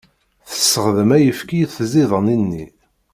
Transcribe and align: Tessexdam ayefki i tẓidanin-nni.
Tessexdam 0.49 1.09
ayefki 1.17 1.57
i 1.63 1.67
tẓidanin-nni. 1.67 2.65